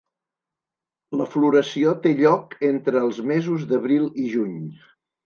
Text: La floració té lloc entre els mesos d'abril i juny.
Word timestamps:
La 1.19 1.27
floració 1.33 1.93
té 2.05 2.13
lloc 2.21 2.57
entre 2.71 3.03
els 3.09 3.21
mesos 3.33 3.67
d'abril 3.73 4.09
i 4.25 4.27
juny. 4.39 4.57